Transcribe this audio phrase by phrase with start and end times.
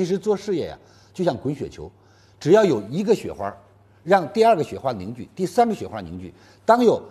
[0.00, 0.78] 其实做事业呀，
[1.12, 1.92] 就像滚雪球，
[2.38, 3.54] 只要有一个雪花，
[4.02, 6.32] 让第二个雪花凝聚，第三个雪花凝聚，
[6.64, 7.02] 当有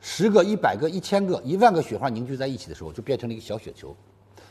[0.00, 3.96] 十个、一百个、一千个、一万个雪花凝聚在一起的时候，就变成了一个小雪球。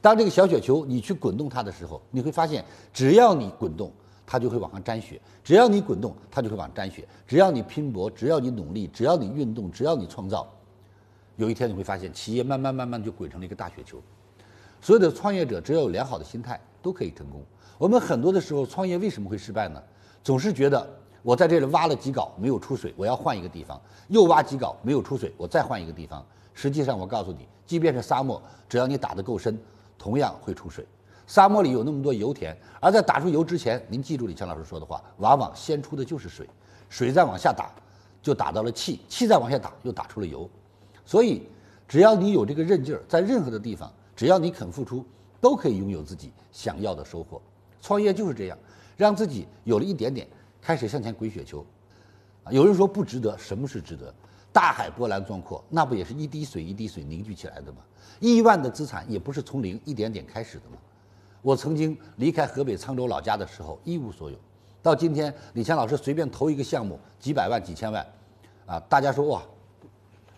[0.00, 3.90] 当这个小雪球你去滚动它的时候，你会发现，只要你滚动，
[4.24, 10.48] 它就会往上沾雪；只要你滚动，它就会往上沾雪；只要你拼搏，只要你努力，只要你运动，只要你创造，
[11.34, 14.00] 有一天你会发现，企业慢慢慢慢就滚成了一个大雪球。
[14.82, 17.40] 所有的创业者只要有良好的心态，都可以成功。
[17.78, 19.80] 我们很多的时候创业为什么会失败呢？
[20.24, 20.84] 总是觉得
[21.22, 26.26] 我在这里挖了几镐没有出水，我要换一个地方；又挖几镐没有出水，我再换一个地方。
[26.52, 29.56] 实际上，我告诉你，即便是沙漠，只要你打得够深。
[29.96, 30.84] 同样会出水，
[31.28, 36.44] 沙漠里有那么多油田，而在打出油之前，您记住李强老师说的话，往往先出的就是水，
[36.88, 37.70] 水再往下打，
[38.20, 40.50] 就打到了气，气再往下打，又打出了油。
[41.06, 41.46] 所以，
[41.86, 43.88] 只要你有这个韧劲儿，在任何的地方，
[44.22, 45.04] 只要你肯付出，
[45.40, 47.42] 都可以拥有自己想要的收获。
[47.80, 48.56] 创业就是这样，
[48.96, 50.24] 让自己有了一点点，
[50.60, 51.66] 开始向前滚雪球。
[52.44, 54.14] 啊，有人说不值得，什么是值得？
[54.52, 57.78] 大海波澜壮阔，那不也是一滴水一滴水凝聚起来的吗？
[58.20, 60.76] 亿万的资产也不是从零一点点开始的吗？
[61.40, 64.38] 我曾经离开河北沧州老家的时候一无所有，
[64.84, 68.06] 到今天李强老师随便投一个项目几百万几千万，
[68.66, 69.42] 啊，大家说哇，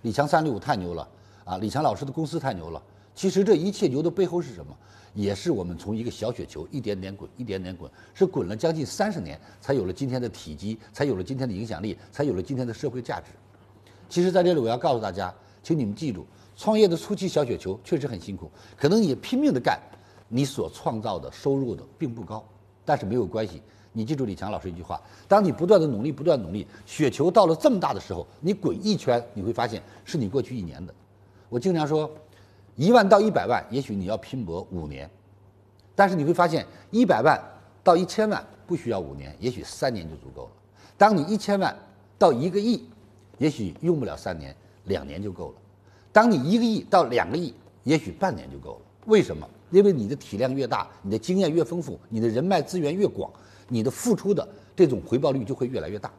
[0.00, 1.06] 李强三六五太牛了
[1.44, 2.82] 啊，李强老师的公司太牛了。
[3.14, 4.76] 其实这一切牛的背后是什么？
[5.14, 13.26] 也是我们从一个小雪球一点点滚一点点滚，是滚了将近三十年，才有了今天的体积，才有了今天的影响力，才有了今天的社会价值。
[14.08, 16.26] 其实在这里我要告诉大家，请你们记住。
[16.56, 19.78] 创业的初期小雪球确实很辛苦，可能你拼命的干，
[20.28, 22.44] 你所创造的收入的并不高，
[22.84, 23.62] 但是没有关系。
[23.92, 30.92] 你记住李强老师一句话：当你不断的努力，不断努力，雪球到了这么大的时候，你滚一圈，你会发现是你过去一年的。
[31.48, 32.10] 我经常说，
[32.76, 35.08] 一万到一百万，也许你要拼搏五年，
[35.94, 37.40] 但是你会发现一百万
[37.82, 40.50] 到一千万不需要五年，也许三年就足够了。
[40.96, 41.76] 当你一千万
[42.18, 42.84] 到一个亿，
[43.38, 44.54] 也许用不了三年，
[44.84, 45.54] 两年就够了。
[46.12, 48.80] 当你一个亿到两个亿，也许半年就够了。
[49.06, 49.48] 为什么？
[49.70, 53.30] 因为你的体量越大，你的经验越丰富，你的人脉资源越广，
[53.68, 56.12] 你的付出的这种回报率就会越来越大。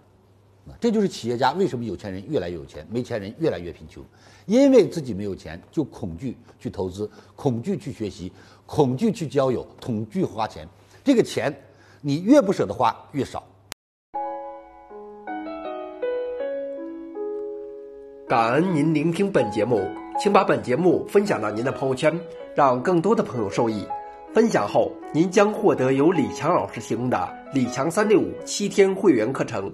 [0.80, 4.04] 这就是企业家为什么有钱人越来越有钱，没钱人越来越贫穷。
[4.46, 8.32] 因为自己没有钱，就恐惧去投资，恐惧去学习，
[8.66, 10.68] 恐惧去交友，恐惧花钱。
[11.04, 11.56] 这个钱，
[12.02, 13.44] 你越不舍得花，越少。
[18.28, 19.88] 感恩您聆听本节目，
[20.20, 22.20] 请把本节目分享到您的朋友圈，
[22.56, 23.86] 让更多的朋友受益。
[24.34, 29.74] 分享后，您将获得由李强老师提供的李强三六五七天会员课程。